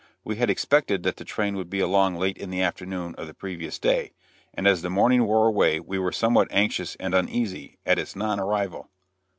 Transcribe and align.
We 0.23 0.37
had 0.37 0.49
expected 0.49 1.03
that 1.03 1.17
the 1.17 1.23
train 1.23 1.55
would 1.57 1.69
be 1.69 1.79
along 1.79 2.15
late 2.15 2.35
in 2.35 2.49
the 2.49 2.63
afternoon 2.63 3.13
of 3.19 3.27
the 3.27 3.35
previous 3.35 3.77
day, 3.77 4.13
and 4.51 4.65
as 4.67 4.81
the 4.81 4.89
morning 4.89 5.25
wore 5.27 5.45
away 5.45 5.79
we 5.79 5.99
were 5.99 6.11
somewhat 6.11 6.47
anxious 6.49 6.95
and 6.95 7.13
uneasy, 7.13 7.77
at 7.85 7.99
its 7.99 8.15
non 8.15 8.39
arrival. 8.39 8.89